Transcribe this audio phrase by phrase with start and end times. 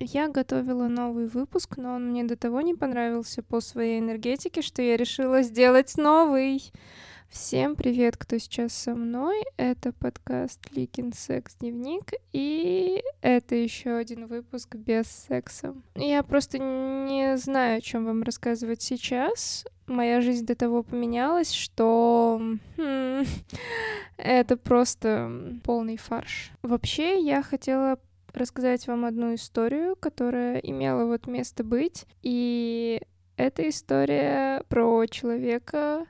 [0.00, 4.80] Я готовила новый выпуск, но он мне до того не понравился по своей энергетике, что
[4.80, 6.70] я решила сделать новый.
[7.28, 9.42] Всем привет, кто сейчас со мной.
[9.56, 15.74] Это подкаст Ликин Секс Дневник, и это еще один выпуск без секса.
[15.96, 19.66] Я просто не знаю, о чем вам рассказывать сейчас.
[19.88, 22.40] Моя жизнь до того поменялась, что
[22.76, 23.24] хм,
[24.16, 26.52] это просто полный фарш.
[26.62, 27.98] Вообще, я хотела
[28.32, 33.00] рассказать вам одну историю, которая имела вот место быть, и
[33.36, 36.06] эта история про человека,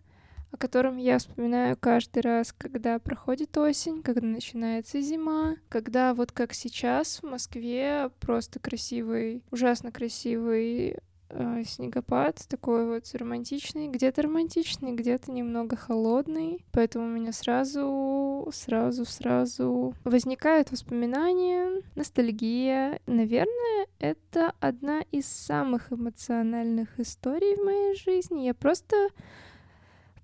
[0.51, 6.55] о котором я вспоминаю каждый раз, когда проходит осень, когда начинается зима, когда вот как
[6.55, 10.96] сейчас в Москве просто красивый, ужасно красивый
[11.30, 19.04] э, снегопад, такой вот романтичный, где-то романтичный, где-то немного холодный, поэтому у меня сразу, сразу,
[19.04, 23.01] сразу возникают воспоминания, ностальгия.
[23.06, 28.46] Наверное, это одна из самых эмоциональных историй в моей жизни.
[28.46, 29.10] Я просто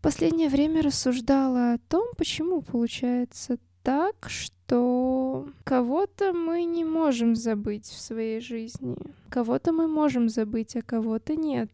[0.04, 8.00] последнее время рассуждала о том, почему получается так, что кого-то мы не можем забыть в
[8.00, 8.96] своей жизни,
[9.28, 11.70] кого-то мы можем забыть, а кого-то нет.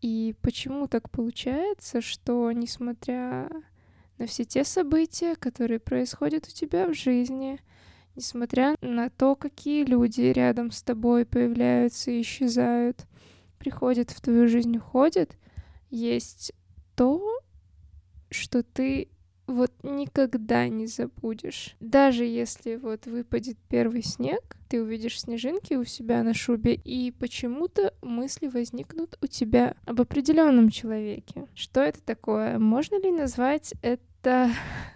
[0.00, 3.50] И почему так получается, что несмотря
[4.16, 7.58] на все те события, которые происходят у тебя в жизни,
[8.14, 13.06] несмотря на то, какие люди рядом с тобой появляются и исчезают,
[13.58, 15.36] приходят в твою жизнь, уходят,
[15.90, 16.52] есть
[16.94, 17.40] то,
[18.30, 19.08] что ты
[19.46, 21.76] вот никогда не забудешь.
[21.80, 27.94] Даже если вот выпадет первый снег, ты увидишь снежинки у себя на шубе, и почему-то
[28.02, 31.46] мысли возникнут у тебя об определенном человеке.
[31.54, 32.58] Что это такое?
[32.58, 34.50] Можно ли назвать это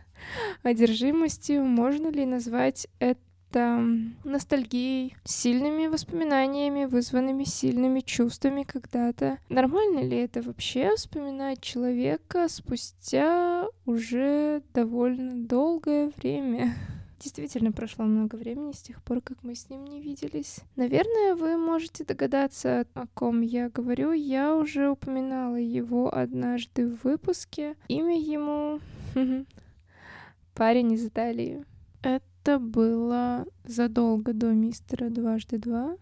[0.62, 1.64] одержимостью?
[1.64, 3.20] Можно ли назвать это
[3.52, 9.38] ностальгией, сильными воспоминаниями, вызванными сильными чувствами когда-то.
[9.48, 16.74] Нормально ли это вообще вспоминать человека спустя уже довольно долгое время?
[17.20, 20.60] Действительно прошло много времени с тех пор, как мы с ним не виделись.
[20.76, 24.12] Наверное, вы можете догадаться, о ком я говорю.
[24.12, 27.74] Я уже упоминала его однажды в выпуске.
[27.88, 28.80] Имя ему...
[30.54, 31.64] Парень из Италии.
[32.02, 35.96] Это это было задолго до мистера дважды два.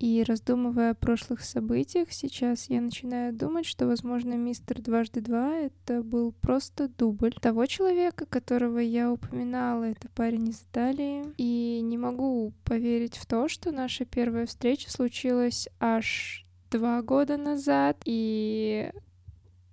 [0.00, 6.02] И раздумывая о прошлых событиях, сейчас я начинаю думать, что, возможно, мистер дважды два— это
[6.02, 9.84] был просто дубль того человека, которого я упоминала.
[9.84, 11.24] Это парень из Италии.
[11.36, 18.00] И не могу поверить в то, что наша первая встреча случилась аж два года назад.
[18.04, 18.90] И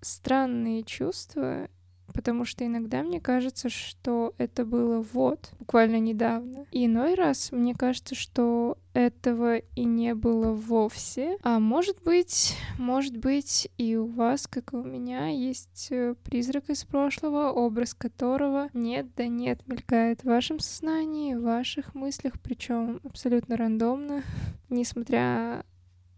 [0.02, 1.70] странные чувства
[2.16, 6.66] потому что иногда мне кажется, что это было вот, буквально недавно.
[6.72, 11.38] И иной раз мне кажется, что этого и не было вовсе.
[11.44, 16.70] А может быть, может быть, и у вас, как и у меня, есть э, призрак
[16.70, 23.02] из прошлого, образ которого нет да нет мелькает в вашем сознании, в ваших мыслях, причем
[23.04, 24.24] абсолютно рандомно,
[24.70, 25.66] несмотря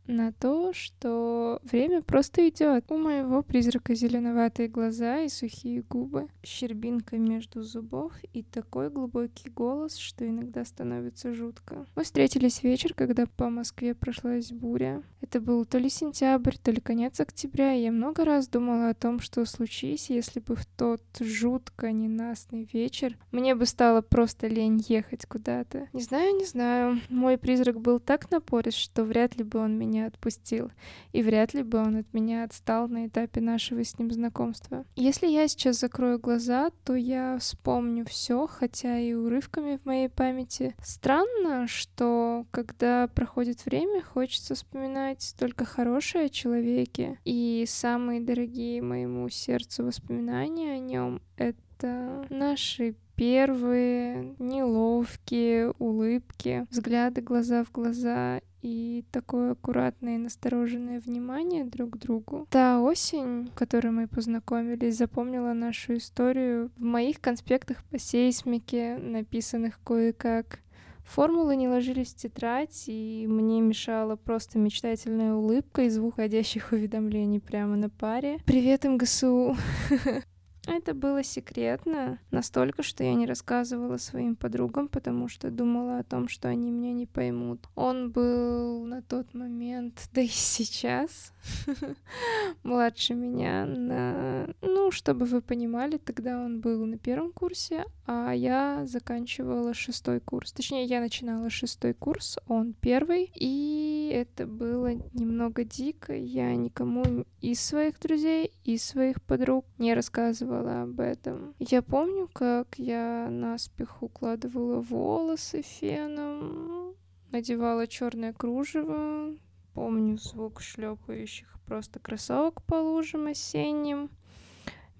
[0.08, 2.86] на то, что время просто идет.
[2.90, 9.98] У моего призрака зеленоватые глаза и сухие губы, щербинка между зубов и такой глубокий голос,
[9.98, 11.86] что иногда становится жутко.
[11.96, 15.04] Мы встретились вечер, когда по Москве прошлась буря.
[15.22, 18.94] Это был то ли сентябрь, то ли конец октября, и я много раз думала о
[18.94, 24.84] том, что случись, если бы в тот жутко ненастный вечер мне бы стало просто лень
[24.88, 25.88] ехать куда-то.
[25.94, 27.02] Не знаю, не знаю.
[27.10, 30.72] Мой призрак был так напорист, что вряд ли бы он меня меня отпустил,
[31.12, 34.86] и вряд ли бы он от меня отстал на этапе нашего с ним знакомства.
[34.96, 40.76] Если я сейчас закрою глаза, то я вспомню все, хотя и урывками в моей памяти.
[40.84, 49.30] Странно, что когда проходит время, хочется вспоминать только хорошее о человеке, и самые дорогие моему
[49.30, 59.52] сердцу воспоминания о нем— это наши первые неловкие улыбки, взгляды глаза в глаза и такое
[59.52, 62.48] аккуратное и настороженное внимание друг к другу.
[62.52, 69.80] Та осень, в которой мы познакомились, запомнила нашу историю в моих конспектах по сейсмике, написанных
[69.84, 70.60] кое-как.
[71.04, 77.40] Формулы не ложились в тетрадь, и мне мешала просто мечтательная улыбка и звук входящих уведомлений
[77.40, 78.40] прямо на паре.
[78.46, 79.56] Привет, МГСУ!
[80.68, 86.28] Это было секретно, настолько, что я не рассказывала своим подругам, потому что думала о том,
[86.28, 87.70] что они меня не поймут.
[87.76, 91.34] Он был на тот момент, да и сейчас,
[92.64, 94.54] младше меня на...
[94.62, 100.52] Ну, чтобы вы понимали, тогда он был на первом курсе, а я заканчивала шестой курс.
[100.52, 106.14] Точнее, я начинала шестой курс, он первый, и это было немного дико.
[106.14, 111.56] Я никому из своих друзей, из своих подруг не рассказывала рассказывала об этом.
[111.60, 116.96] Я помню, как я наспех укладывала волосы феном,
[117.32, 119.36] надевала черное кружево.
[119.74, 124.10] Помню звук шлепающих просто кроссовок по лужам осенним.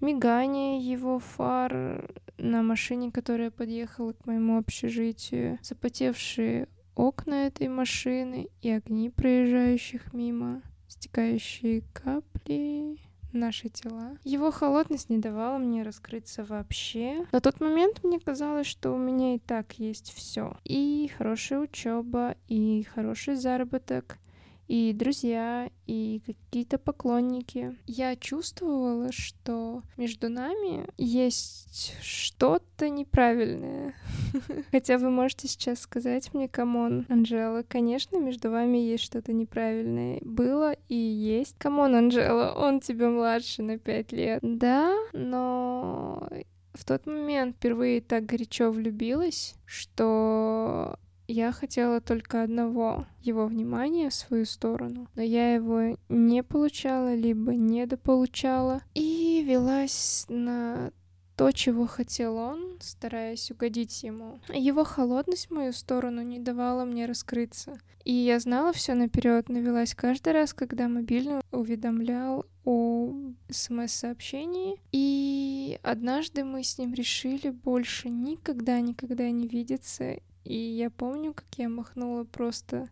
[0.00, 5.58] Мигание его фар на машине, которая подъехала к моему общежитию.
[5.62, 10.62] Запотевшие окна этой машины и огни проезжающих мимо.
[10.86, 12.98] Стекающие капли
[13.32, 14.16] наши тела.
[14.24, 17.26] Его холодность не давала мне раскрыться вообще.
[17.32, 20.56] На тот момент мне казалось, что у меня и так есть все.
[20.64, 24.18] И хорошая учеба, и хороший заработок,
[24.68, 27.76] и друзья, и какие-то поклонники.
[27.86, 33.94] Я чувствовала, что между нами есть что-то неправильное.
[34.70, 40.18] Хотя вы можете сейчас сказать мне, come on, Анжела, конечно, между вами есть что-то неправильное.
[40.22, 41.56] Было и есть.
[41.58, 44.40] Come on, Анжела, он тебе младше на пять лет.
[44.42, 46.28] Да, но
[46.74, 50.98] в тот момент впервые так горячо влюбилась, что
[51.28, 57.54] я хотела только одного— его внимания в свою сторону, но я его не получала, либо
[57.54, 60.90] недополучала, и велась на
[61.36, 64.40] то, чего хотел он, стараясь угодить ему.
[64.52, 67.78] Его холодность в мою сторону не давала мне раскрыться.
[68.04, 73.12] И я знала все наперед, навелась каждый раз, когда мобильный уведомлял о
[73.50, 74.80] смс-сообщении.
[74.92, 81.68] И однажды мы с ним решили больше никогда-никогда не видеться и я помню, как я
[81.68, 82.88] махнула просто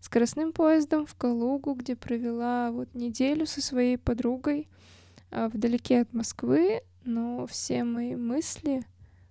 [0.00, 4.68] скоростным поездом в Калугу, где провела вот неделю со своей подругой
[5.30, 8.84] а, вдалеке от Москвы, но все мои мысли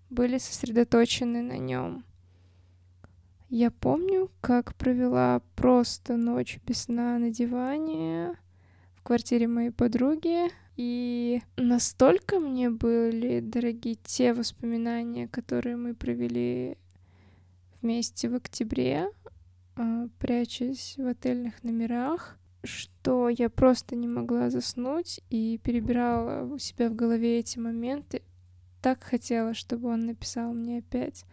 [0.09, 2.03] были сосредоточены на нем.
[3.49, 8.37] Я помню, как провела просто ночь без сна на диване
[8.95, 16.77] в квартире моей подруги, и настолько мне были дороги те воспоминания, которые мы провели
[17.81, 19.09] вместе в октябре,
[19.75, 26.89] а, прячась в отельных номерах, что я просто не могла заснуть и перебирала у себя
[26.89, 28.21] в голове эти моменты.
[28.81, 31.25] Так хотела, чтобы он написал мне опять.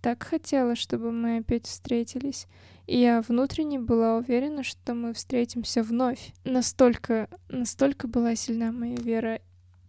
[0.00, 2.48] Так хотела, чтобы мы опять встретились.
[2.86, 6.32] И я внутренне была уверена, что мы встретимся вновь.
[6.44, 9.40] Настолько, настолько была сильна моя вера.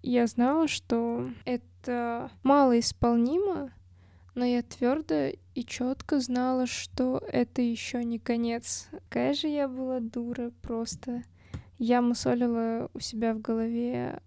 [0.04, 3.71] Я знала, что это малоисполнимо,
[4.35, 8.88] но я твердо и четко знала, что это еще не конец.
[8.91, 11.24] Какая же я была дура просто.
[11.77, 14.21] Я мусолила у себя в голове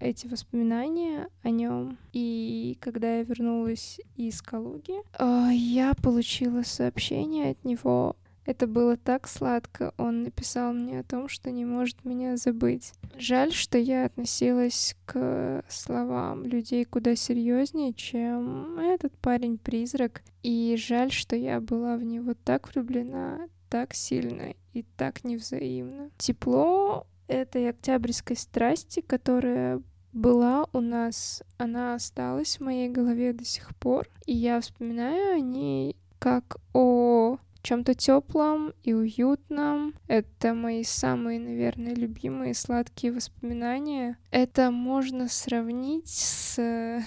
[0.00, 1.98] эти воспоминания о нем.
[2.12, 9.26] И когда я вернулась из Калуги, а, я получила сообщение от него это было так
[9.26, 9.94] сладко.
[9.96, 12.92] Он написал мне о том, что не может меня забыть.
[13.16, 20.22] Жаль, что я относилась к словам людей куда серьезнее, чем этот парень-призрак.
[20.42, 26.10] И жаль, что я была в него так влюблена, так сильно и так невзаимно.
[26.18, 29.80] Тепло этой октябрьской страсти, которая
[30.12, 34.08] была у нас, она осталась в моей голове до сих пор.
[34.26, 39.94] И я вспоминаю о ней как о чем-то теплом и уютном.
[40.06, 44.16] Это мои самые, наверное, любимые сладкие воспоминания.
[44.30, 47.02] Это можно сравнить с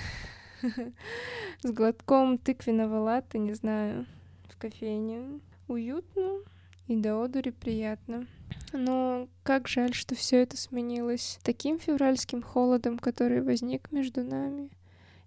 [1.62, 4.06] с глотком тыквенного латте, не знаю,
[4.50, 5.40] в кофейне.
[5.68, 6.40] Уютно
[6.88, 8.28] и до одури приятно.
[8.74, 14.70] Но как жаль, что все это сменилось таким февральским холодом, который возник между нами.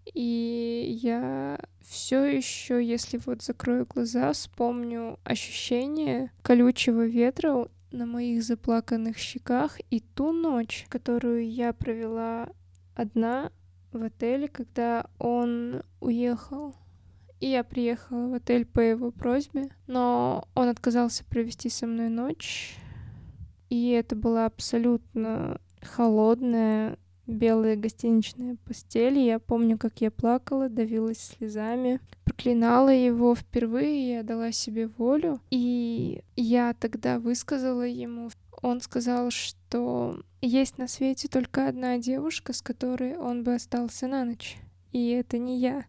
[0.07, 9.19] И я все еще, если вот закрою глаза, вспомню ощущение колючего ветра на моих заплаканных
[9.19, 12.49] щеках и ту ночь, которую я провела
[12.95, 13.50] одна
[13.92, 16.75] в отеле, когда он уехал.
[17.40, 22.76] И я приехала в отель по его просьбе, но он отказался провести со мной ночь.
[23.71, 26.99] И это была абсолютно холодная,
[27.31, 29.19] белая гостиничная постель.
[29.19, 35.41] Я помню, как я плакала, давилась слезами, проклинала его впервые, я дала себе волю.
[35.51, 38.31] И я тогда высказала ему,
[38.63, 44.25] он сказал, что есть на свете только одна девушка, с которой он бы остался на
[44.25, 44.59] ночь.
[44.93, 45.85] И это не я.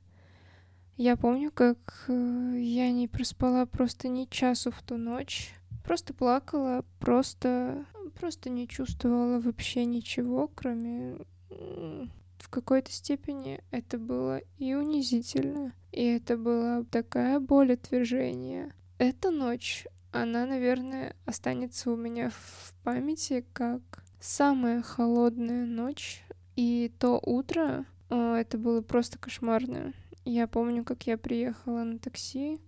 [0.98, 5.54] Я помню, как э, я не проспала просто ни часу в ту ночь.
[5.84, 7.86] Просто плакала, просто,
[8.20, 11.18] просто не чувствовала вообще ничего, кроме...
[12.38, 18.74] В какой-то степени это было и унизительно, и это была такая боль отвержения.
[18.98, 23.82] Эта ночь, она, наверное, останется у меня в памяти как
[24.20, 26.24] самая холодная ночь.
[26.56, 29.94] И то утро, это было просто кошмарное.
[30.26, 32.60] Я помню, как я приехала на такси,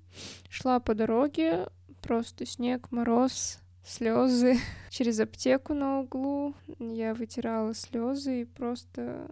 [0.49, 1.67] шла по дороге,
[2.01, 4.57] просто снег, мороз, слезы.
[4.89, 9.27] Через аптеку на углу я вытирала слезы и просто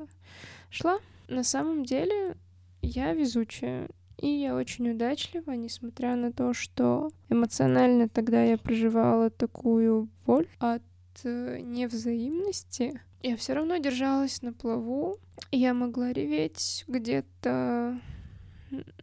[0.70, 1.00] шла.
[1.28, 2.36] На самом деле
[2.82, 3.90] я везучая.
[4.18, 10.84] И я очень удачлива, несмотря на то, что эмоционально тогда я проживала такую боль от
[11.24, 13.02] э, невзаимности.
[13.24, 15.18] Я все равно держалась на плаву.
[15.52, 18.00] Я могла реветь где-то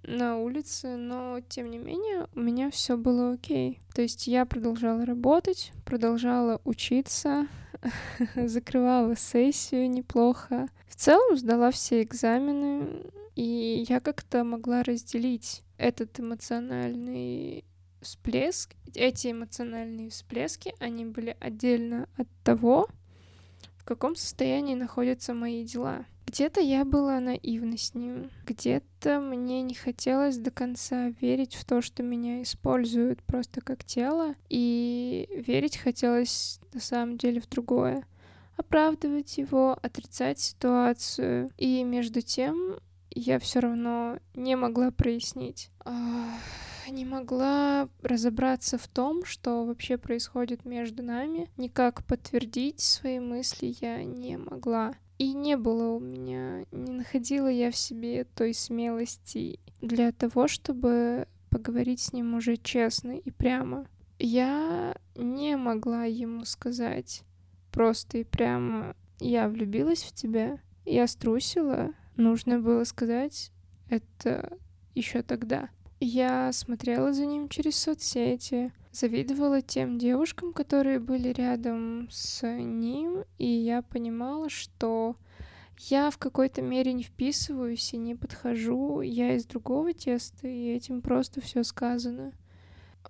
[0.03, 3.81] на улице, но тем не менее у меня все было окей.
[3.95, 7.47] То есть я продолжала работать, продолжала учиться,
[8.35, 10.69] закрывала сессию неплохо.
[10.87, 13.03] В целом сдала все экзамены,
[13.37, 17.65] и я как-то могла разделить этот эмоциональный
[18.01, 22.89] всплеск, эти эмоциональные всплески, они были отдельно от того,
[23.77, 26.05] в каком состоянии находятся мои дела.
[26.29, 31.81] Где-то я была наивна с ним, где-то мне не хотелось до конца верить в то,
[31.81, 38.05] что меня используют просто как тело, и верить хотелось на самом деле в другое.
[38.59, 41.51] Оправдывать его, отрицать ситуацию.
[41.57, 42.75] И между тем
[43.09, 45.71] я все равно не могла прояснить.
[46.91, 51.51] Не могла разобраться в том, что вообще происходит между нами.
[51.57, 54.93] Никак подтвердить свои мысли я не могла.
[55.19, 61.27] И не было у меня, не находила я в себе той смелости для того, чтобы
[61.51, 63.87] поговорить с ним уже честно и прямо.
[64.19, 67.25] Я не могла ему сказать
[67.73, 73.53] просто и прямо «я влюбилась в тебя», «я струсила», нужно было сказать
[73.89, 74.57] это
[74.95, 75.71] еще тогда.
[76.01, 83.47] Я смотрела за ним через соцсети, завидовала тем девушкам, которые были рядом с ним, и
[83.47, 85.17] я понимала, что
[85.79, 91.01] я в какой-то мере не вписываюсь и не подхожу, я из другого теста, и этим
[91.01, 92.33] просто все сказано.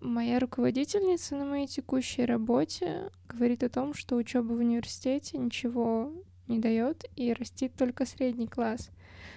[0.00, 6.12] Моя руководительница на моей текущей работе говорит о том, что учеба в университете ничего
[6.46, 8.90] не дает и растит только средний класс.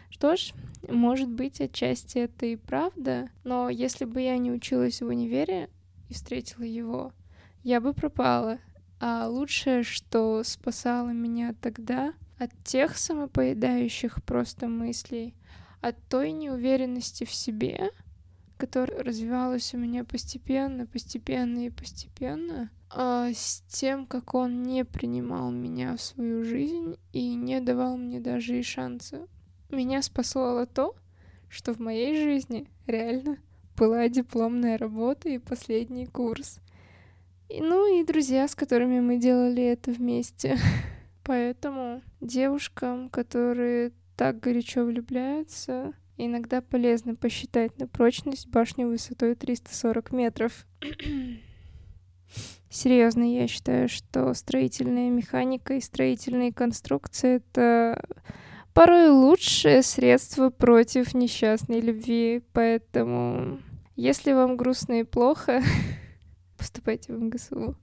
[0.09, 0.53] Что ж,
[0.87, 5.69] может быть, отчасти это и правда, но если бы я не училась в универе,
[6.11, 7.13] и встретила его,
[7.63, 8.59] я бы пропала.
[8.99, 15.33] А лучшее, что спасало меня тогда от тех самопоедающих просто мыслей,
[15.79, 17.91] от той неуверенности в себе,
[18.57, 25.49] которая развивалась у меня постепенно, постепенно и постепенно, а с тем, как он не принимал
[25.49, 29.27] меня в свою жизнь и не давал мне даже и шанса.
[29.69, 30.95] Меня спасло то,
[31.47, 33.37] что в моей жизни реально
[33.77, 36.59] была дипломная работа и последний курс.
[37.49, 40.57] И, ну и друзья, с которыми мы делали это вместе.
[41.23, 50.65] Поэтому девушкам, которые так горячо влюбляются, иногда полезно посчитать на прочность башню высотой 340 метров.
[52.69, 58.01] Серьезно, я считаю, что строительная механика и строительные конструкции— это
[58.73, 63.59] порой лучшее средство против несчастной любви, поэтому
[63.95, 65.61] если вам грустно и плохо,
[66.57, 67.75] поступайте в МГСУ.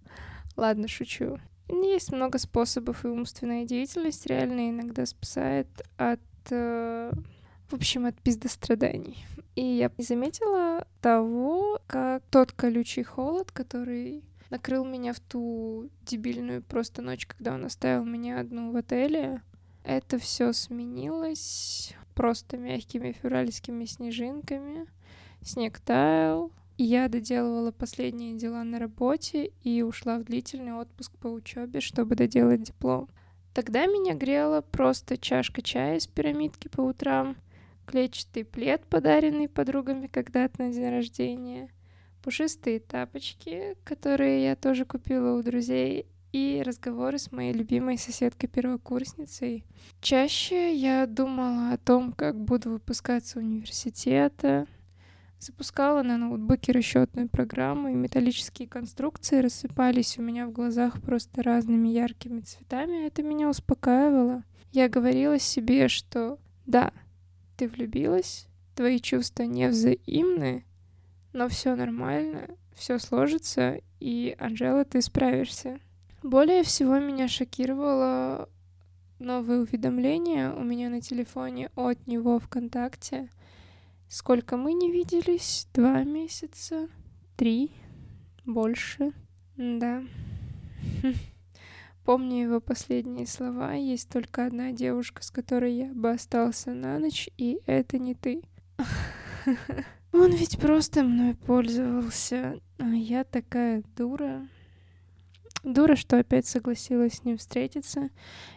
[0.57, 1.39] Ладно, шучу.
[1.69, 7.13] Есть много способов, и умственная деятельность реально иногда спасает от, э,
[7.69, 9.25] в общем, от пиздостраданий.
[9.55, 17.03] И я заметила того, как тот колючий холод, который накрыл меня в ту дебильную просто
[17.03, 19.43] ночь, когда он оставил меня одну в отеле,
[19.89, 24.87] это все сменилось просто мягкими февральскими снежинками.
[25.41, 31.81] Снег таял, я доделывала последние дела на работе и ушла в длительный отпуск по учебе,
[31.81, 33.09] чтобы доделать диплом.
[33.55, 37.37] Тогда меня грела просто чашка чая из пирамидки по утрам,
[37.87, 41.71] клетчатый плед, подаренный подругами когда-то на день рождения,
[42.23, 49.65] пушистые тапочки, которые я тоже купила у друзей, и разговоры с моей любимой соседкой-первокурсницей.
[50.01, 54.67] Чаще я думала о том, как буду выпускаться университета,
[55.41, 61.87] Запускала на ноутбуке расчетную программу, и металлические конструкции рассыпались у меня в глазах просто разными
[61.87, 63.07] яркими цветами.
[63.07, 64.43] Это меня успокаивало.
[64.73, 66.93] Я говорила себе, что да,
[67.57, 70.65] ты влюбилась, твои чувства не взаимны,
[71.33, 75.79] но все нормально, все сложится, и, Анжела, ты справишься.
[76.23, 78.49] Более всего меня шокировало
[79.21, 83.29] новое уведомление у меня на телефоне от него ВКонтакте.
[84.09, 85.69] Сколько мы не виделись?
[85.75, 86.89] Два месяца?
[87.37, 87.71] Три?
[88.45, 89.13] Больше?
[89.57, 90.03] Да.
[92.05, 93.75] Помню его последние слова.
[93.75, 98.43] Есть только одна девушка, с которой я бы остался на ночь, и это не ты.
[100.13, 104.49] Он ведь просто мной пользовался, а я такая дура.
[105.69, 108.09] Дура, что опять согласилась с ним встретиться.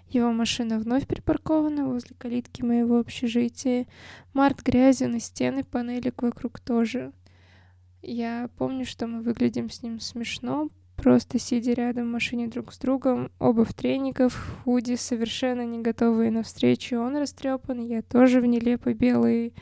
[0.07, 3.85] Его машина вновь припаркована возле калитки моего общежития.
[4.33, 7.11] Март грязен, и стены, панелек вокруг тоже.
[8.01, 12.77] Я помню, что мы выглядим с ним смешно, просто сидя рядом в машине друг с
[12.77, 16.97] другом, оба в трениках, в худи, совершенно не готовые на встречу.
[16.97, 19.53] Он растрепан, я тоже в нелепой белой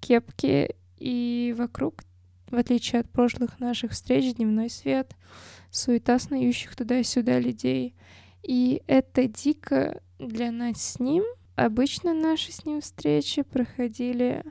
[0.00, 2.02] кепке, и вокруг,
[2.50, 5.14] в отличие от прошлых наших встреч, дневной свет—
[5.74, 7.94] суета снующих туда-сюда людей.
[8.42, 11.24] И это дико для нас с ним.
[11.56, 14.44] Обычно наши с ним встречи проходили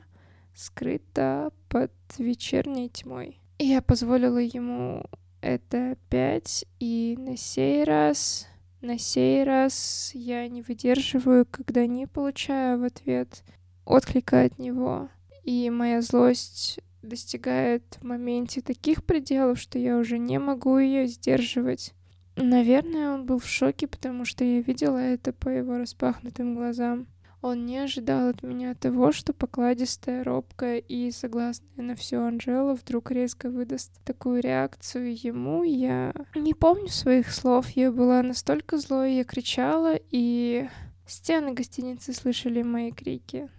[0.54, 3.40] скрыто под вечерней тьмой.
[3.58, 5.04] И я позволила ему
[5.40, 8.46] это опять, и на сей раз,
[8.80, 13.44] на сей раз я не выдерживаю, когда не получаю в ответ
[13.84, 15.08] отклика от него.
[15.42, 21.94] И моя злость достигает в моменте таких пределов, что я уже не могу ее сдерживать.
[22.36, 27.06] Наверное, он был в шоке, потому что я видела это по его распахнутым глазам.
[27.44, 33.10] Он не ожидал от меня того, что покладистая, робкая и согласная на все Анжела вдруг
[33.10, 35.62] резко выдаст такую реакцию ему.
[35.62, 37.68] Я не помню своих слов.
[37.76, 40.70] Я была настолько злой, я кричала, и
[41.06, 43.50] стены гостиницы слышали мои крики.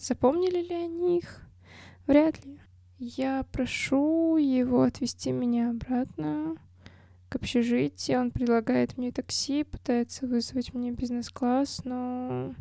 [0.00, 1.42] Запомнили ли они их?
[2.06, 2.58] Вряд ли.
[2.98, 6.56] Я прошу его отвезти меня обратно
[7.28, 8.20] к общежитию.
[8.20, 12.54] Он предлагает мне такси, пытается вызвать мне бизнес-класс, но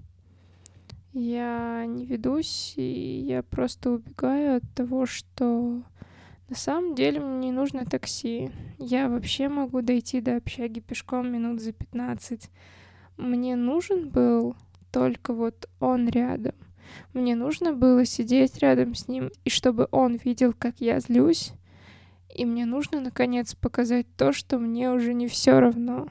[1.14, 5.82] я не ведусь, и я просто убегаю от того, что
[6.50, 8.52] на самом деле мне не нужно такси.
[8.78, 12.52] Я вообще могу дойти до общаги пешком минут за 15.
[13.18, 14.56] Мне нужен был
[14.92, 16.54] только вот он рядом.
[17.14, 21.54] Мне нужно было сидеть рядом с ним, и чтобы он видел, как я злюсь.
[22.34, 26.08] И мне нужно, наконец, показать то, что мне уже не все равно.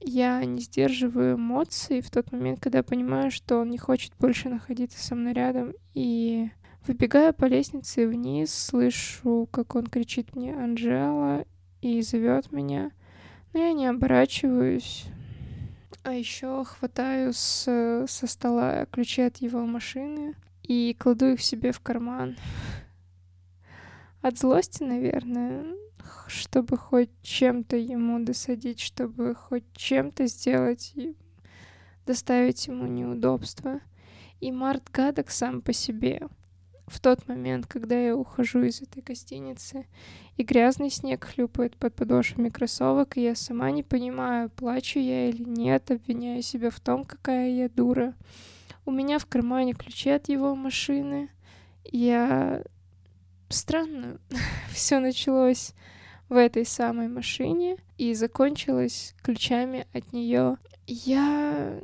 [0.00, 5.02] Я не сдерживаю эмоций в тот момент, когда понимаю, что он не хочет больше находиться
[5.02, 5.74] со мной рядом.
[5.94, 6.48] И
[6.86, 11.44] выбегая по лестнице вниз, слышу, как он кричит мне «Анжела»
[11.82, 12.92] и зовет меня.
[13.52, 15.06] Но я не оборачиваюсь.
[16.02, 21.80] А еще хватаю с, со стола ключи от его машины и кладу их себе в
[21.80, 22.36] карман.
[24.22, 25.66] От злости, наверное,
[26.26, 31.14] чтобы хоть чем-то ему досадить, чтобы хоть чем-то сделать и
[32.06, 33.80] доставить ему неудобства.
[34.40, 36.28] И Март гадок сам по себе
[36.90, 39.86] в тот момент, когда я ухожу из этой гостиницы,
[40.36, 45.44] и грязный снег хлюпает под подошвами кроссовок, и я сама не понимаю, плачу я или
[45.44, 48.14] нет, обвиняю себя в том, какая я дура.
[48.84, 51.30] У меня в кармане ключи от его машины.
[51.84, 52.64] Я...
[53.48, 54.18] Странно.
[54.72, 55.74] Все началось
[56.28, 60.56] в этой самой машине и закончилось ключами от нее.
[60.86, 61.80] Я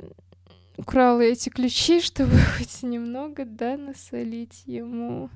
[0.77, 5.29] украла эти ключи, чтобы хоть немного, да, насолить ему.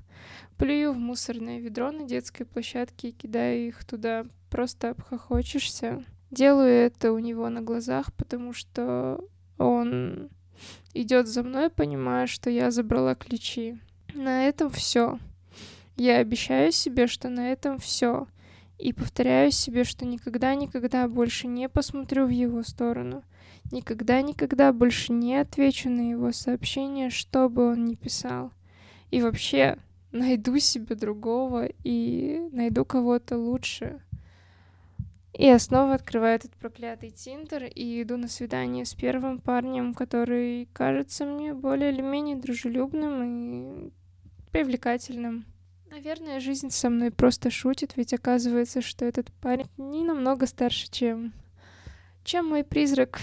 [0.58, 4.26] Плюю в мусорное ведро на детской площадке и кидаю их туда.
[4.50, 6.04] Просто обхохочешься.
[6.30, 9.20] Делаю это у него на глазах, потому что
[9.58, 10.30] он
[10.94, 13.80] идет за мной, понимая, что я забрала ключи.
[14.14, 15.20] На этом все.
[15.98, 18.28] Я обещаю себе, что на этом все.
[18.82, 23.24] И повторяю себе, что никогда-никогда больше не посмотрю в его сторону.
[23.72, 28.52] Никогда-никогда больше не отвечу на его сообщения, что бы он ни писал.
[29.12, 29.78] И вообще
[30.12, 34.02] найду себе другого и найду кого-то лучше.
[35.34, 40.68] И я снова открываю этот проклятый Тиндер и иду на свидание с первым парнем, который
[40.74, 43.92] кажется мне более или менее дружелюбным и
[44.52, 45.46] привлекательным.
[45.92, 51.34] Наверное, жизнь со мной просто шутит, ведь оказывается, что этот парень не намного старше, чем,
[52.24, 53.20] чем мой призрак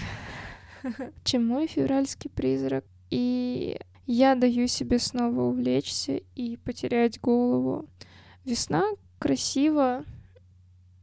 [1.23, 2.85] чем мой февральский призрак.
[3.09, 7.87] И я даю себе снова увлечься и потерять голову.
[8.45, 8.83] Весна
[9.19, 10.05] красиво,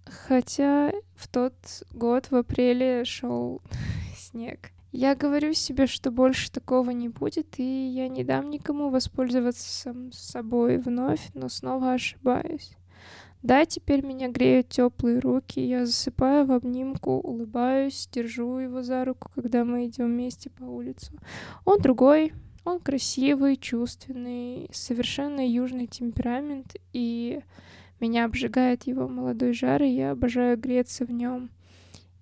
[0.04, 1.54] хотя в тот
[1.92, 3.60] год в апреле шел
[4.16, 4.70] снег.
[4.96, 10.78] Я говорю себе, что больше такого не будет, и я не дам никому воспользоваться собой
[10.78, 12.70] вновь, но снова ошибаюсь.
[13.42, 19.30] Да, теперь меня греют теплые руки, я засыпаю в обнимку, улыбаюсь, держу его за руку,
[19.34, 21.12] когда мы идем вместе по улицу.
[21.66, 22.32] Он другой,
[22.64, 27.42] он красивый, чувственный, совершенно южный темперамент, и
[28.00, 31.50] меня обжигает его молодой жар, и я обожаю греться в нем.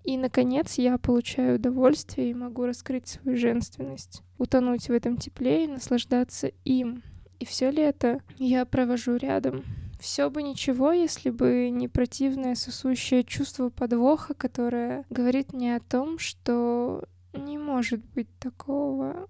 [0.04, 5.68] И, наконец, я получаю удовольствие и могу раскрыть свою женственность, утонуть в этом тепле и
[5.68, 7.02] наслаждаться им.
[7.40, 9.64] И все лето я провожу рядом,
[9.98, 16.18] все бы ничего, если бы не противное сосущее чувство подвоха, которое говорит мне о том,
[16.18, 19.28] что не может быть такого,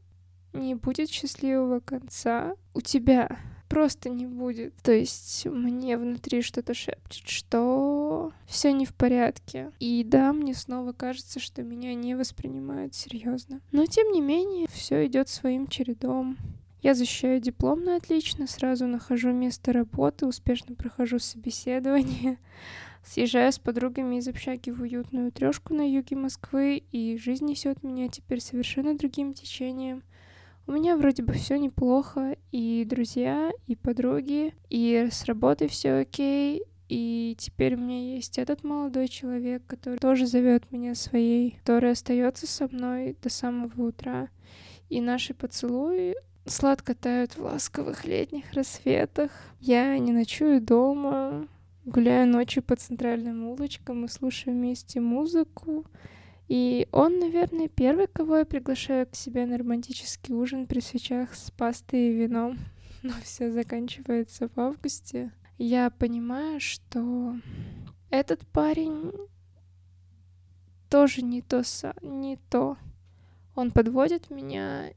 [0.53, 3.39] не будет счастливого конца у тебя.
[3.68, 4.74] Просто не будет.
[4.83, 9.72] То есть мне внутри что-то шепчет, что все не в порядке.
[9.81, 13.61] И да, мне снова кажется, что меня не воспринимают серьезно.
[13.72, 16.37] Но тем не менее, все идет своим чередом.
[16.85, 22.37] Я защищаю диплом на отлично, сразу нахожу место работы, успешно прохожу собеседование,
[23.03, 28.09] съезжаю с подругами из общаги в уютную трешку на юге Москвы, и жизнь несет меня
[28.09, 30.03] теперь совершенно другим течением.
[30.66, 36.62] У меня вроде бы все неплохо, и друзья, и подруги, и с работой все окей,
[36.88, 42.46] и теперь у меня есть этот молодой человек, который тоже зовет меня своей, который остается
[42.46, 44.29] со мной до самого утра.
[44.88, 46.14] И наши поцелуи
[46.46, 49.31] сладко тают в ласковых летних рассветах.
[49.61, 51.46] Я не ночую дома,
[51.85, 55.85] гуляю ночью по центральным улочкам и слушаю вместе музыку.
[56.49, 61.51] И он, наверное, первый, кого я приглашаю к себе на романтический ужин при свечах с
[61.51, 62.59] пастой и вином.
[63.03, 65.33] Но все заканчивается в августе.
[65.57, 67.37] Я понимаю, что
[68.11, 69.13] этот парень
[70.91, 71.63] тоже не то,
[72.03, 72.77] не то.
[73.55, 74.91] Он подводит меня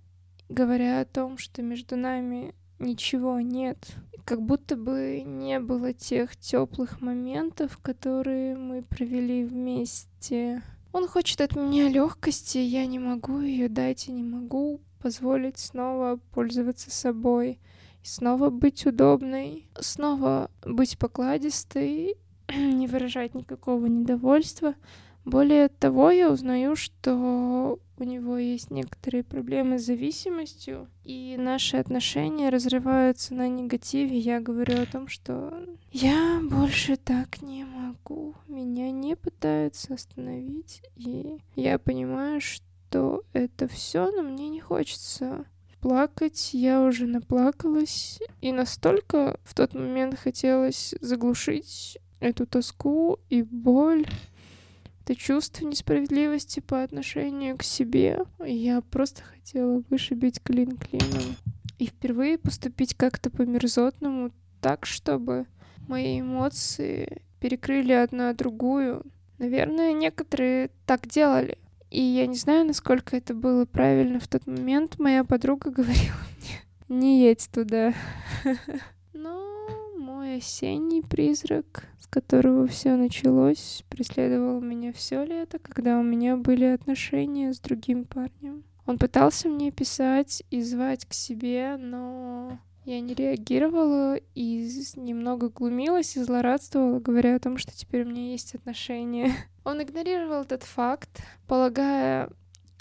[0.50, 3.96] говоря о том, что между нами ничего нет.
[4.26, 10.62] Как будто бы не было тех теплых моментов, которые мы провели вместе.
[10.92, 16.20] Он хочет от меня легкости, я не могу ее дать и не могу позволить снова
[16.34, 17.60] пользоваться собой,
[18.04, 22.16] и снова быть удобной, снова быть покладистой,
[22.56, 24.76] не выражать никакого недовольства.
[25.28, 32.48] Более того, я узнаю, что у него есть некоторые проблемы с зависимостью, и наши отношения
[32.48, 34.18] разрываются на негативе.
[34.18, 35.54] Я говорю о том, что
[35.92, 38.36] я больше так не могу.
[38.48, 45.44] Меня не пытаются остановить, и я понимаю, что это все, но мне не хочется
[45.82, 54.06] плакать, я уже наплакалась, и настолько в тот момент хотелось заглушить эту тоску и боль,
[55.08, 58.26] это чувство несправедливости по отношению к себе.
[58.46, 61.38] Я просто хотела вышибить клин клином.
[61.80, 65.46] И впервые поступить как-то по-мерзотному, так, чтобы
[65.88, 69.06] мои эмоции перекрыли одна другую.
[69.38, 71.58] Наверное, некоторые так делали.
[71.90, 75.00] И я не знаю, насколько это было правильно в тот момент.
[75.00, 76.18] Моя подруга говорила
[76.90, 77.94] мне, не едь туда.
[80.28, 86.66] Мой осенний призрак с которого все началось, преследовал меня все лето, когда у меня были
[86.66, 88.66] отношения с другим парнем.
[88.86, 96.18] Он пытался мне писать и звать к себе, но я не реагировала и немного глумилась
[96.18, 99.32] и злорадствовала, говоря о том, что теперь у меня есть отношения.
[99.64, 102.30] Он игнорировал этот факт, полагая,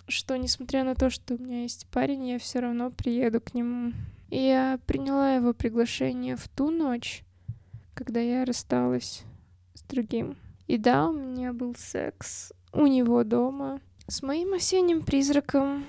[0.08, 3.92] что несмотря на то, что у меня есть парень, я все равно приеду к нему.
[4.30, 7.22] И я приняла его приглашение в ту ночь,
[7.96, 9.24] когда я рассталась
[9.74, 10.36] с другим.
[10.68, 15.84] И да, у меня был секс у него дома с моим осенним призраком.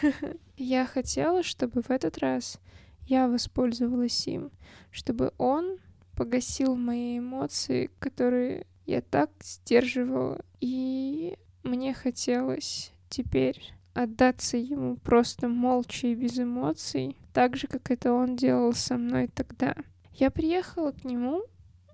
[0.56, 2.58] Я хотела, чтобы в этот раз
[3.04, 4.52] я воспользовалась им,
[4.90, 5.78] чтобы он
[6.16, 10.44] погасил мои эмоции, которые я так сдерживала.
[10.60, 18.12] И мне хотелось теперь отдаться ему просто молча и без эмоций, так же, как это
[18.12, 19.74] он делал со мной тогда.
[20.14, 21.42] Я приехала к нему,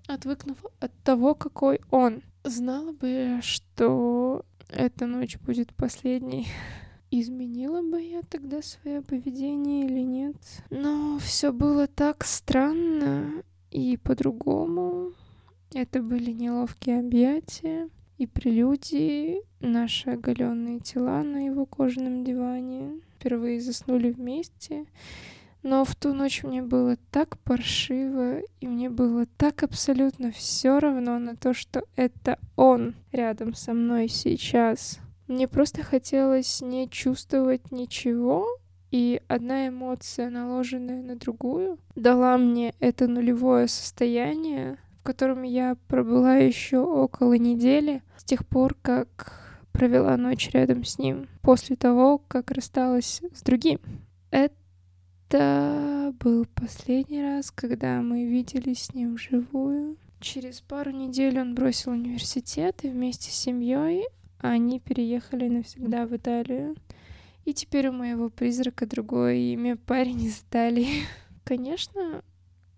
[0.07, 2.21] отвыкнув от того, какой он.
[2.43, 6.47] Знала бы, что эта ночь будет последней.
[7.11, 10.35] Изменила бы я тогда свое поведение или нет?
[10.69, 15.13] Но все было так странно и по-другому.
[15.73, 23.01] Это были неловкие объятия и прелюдии, наши оголенные тела на его кожаном диване.
[23.15, 24.85] Впервые заснули вместе,
[25.61, 31.19] Но в ту ночь мне было так паршиво, и мне было так абсолютно все равно
[31.19, 34.99] на то, что это он рядом со мной сейчас.
[35.27, 38.47] Мне просто хотелось не чувствовать ничего,
[38.89, 46.37] и одна эмоция, наложенная на другую, дала мне это нулевое состояние, в котором я пробыла
[46.37, 52.49] еще около недели, с тех пор, как провела ночь рядом с ним, после того, как
[52.51, 53.79] рассталась с другим.
[54.31, 54.55] Это
[55.37, 59.97] был последний раз, когда мы виделись с ним вживую.
[60.19, 64.05] Через пару недель он бросил университет, и вместе с семьей
[64.39, 66.75] они переехали навсегда в Италию.
[67.45, 71.03] И теперь у моего призрака другое имя, парень из Италии.
[71.43, 72.21] Конечно,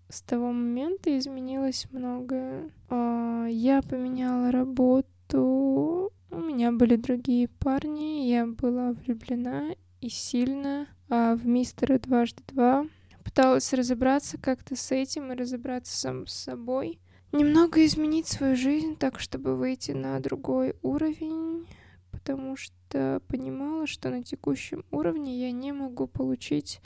[0.08, 2.70] с того момента изменилось многое.
[2.88, 11.34] А, я поменяла работу, у меня были другие парни, я была влюблена и сильно а
[11.34, 12.86] в мистера дважды два.
[13.22, 16.98] Пыталась разобраться как-то с этим и разобраться сам с собой.
[17.32, 21.66] Немного изменить свою жизнь так, чтобы выйти на другой уровень
[22.12, 26.80] потому что понимала, что на текущем уровне я не могу получить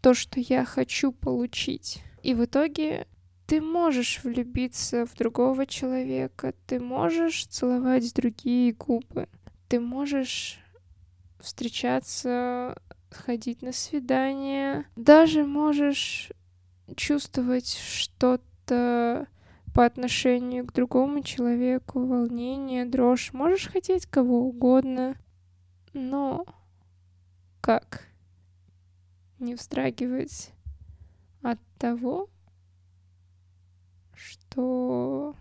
[0.00, 2.04] то, что я хочу получить.
[2.22, 3.08] И в итоге
[3.46, 9.28] ты можешь влюбиться в другого человека, ты можешь целовать другие губы,
[9.66, 10.60] ты можешь
[11.40, 16.30] встречаться, ходить на свидание, даже можешь
[16.96, 19.26] чувствовать что-то
[19.74, 23.32] по отношению к другому человеку, волнение, дрожь.
[23.32, 25.16] Можешь хотеть кого угодно,
[25.92, 26.44] но
[27.60, 28.06] как
[29.38, 30.50] не вздрагивать
[31.42, 32.28] от того,
[34.14, 35.34] что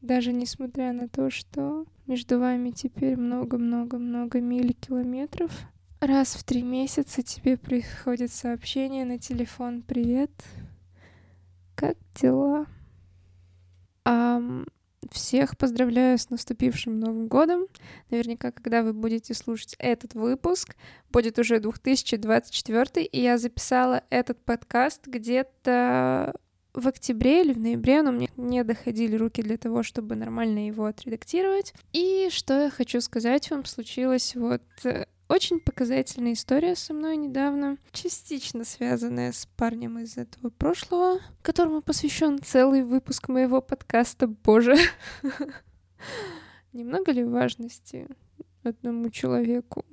[0.00, 5.52] даже несмотря на то, что между вами теперь много-много-много миль километров,
[6.06, 10.30] раз в три месяца тебе приходит сообщение на телефон «Привет,
[11.74, 12.66] как дела?»
[14.04, 14.68] Um,
[15.10, 17.66] всех поздравляю с наступившим Новым годом.
[18.10, 20.76] Наверняка, когда вы будете слушать этот выпуск,
[21.10, 26.34] будет уже 2024, и я записала этот подкаст где-то
[26.74, 30.86] в октябре или в ноябре, но мне не доходили руки для того, чтобы нормально его
[30.86, 31.72] отредактировать.
[31.92, 37.78] И что я хочу сказать вам, случилось вот э, очень показательная история со мной недавно,
[37.92, 44.26] частично связанная с парнем из этого прошлого, которому посвящен целый выпуск моего подкаста.
[44.26, 44.76] Боже,
[46.72, 48.08] немного ли важности
[48.62, 49.84] одному человеку?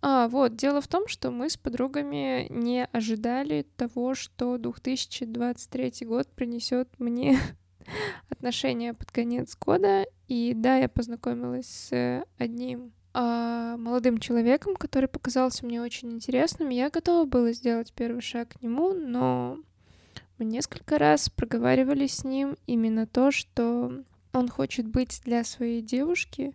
[0.00, 6.28] А, вот, дело в том, что мы с подругами не ожидали того, что 2023 год
[6.28, 7.38] принесет мне
[8.28, 10.06] отношения под конец года.
[10.28, 16.68] И да, я познакомилась с одним а, молодым человеком, который показался мне очень интересным.
[16.68, 19.58] Я готова была сделать первый шаг к нему, но
[20.38, 26.52] мы несколько раз проговаривали с ним именно то, что он хочет быть для своей девушки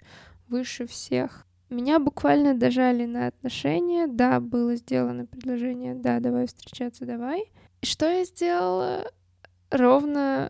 [0.47, 1.45] выше всех.
[1.69, 4.07] Меня буквально дожали на отношения.
[4.07, 7.51] Да, было сделано предложение, да, давай встречаться, давай.
[7.81, 9.11] И что я сделала?
[9.69, 10.49] Ровно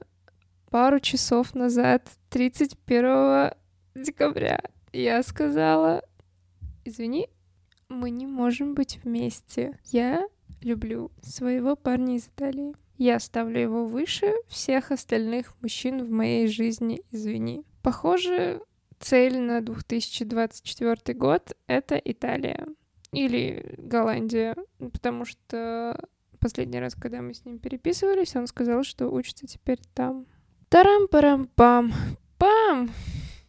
[0.69, 3.54] пару часов назад, 31
[3.95, 4.60] декабря
[4.93, 6.03] я сказала,
[6.86, 7.27] извини,
[7.89, 9.77] мы не можем быть вместе.
[9.86, 10.27] Я
[10.62, 12.73] люблю своего парня из Италии.
[12.97, 17.65] Я ставлю его выше всех остальных мужчин в моей жизни, извини.
[17.82, 18.62] Похоже,
[18.99, 22.67] цель на 2024 год— это Италия.
[23.12, 25.99] Или Голландия, потому что
[26.39, 30.25] последний раз, когда мы с ним переписывались, он сказал, что учится теперь там.
[30.69, 31.93] Тарам-парам-пам.
[32.38, 32.86] Пам!
[32.86, 32.91] -пам.